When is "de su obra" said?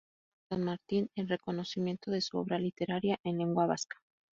2.09-2.57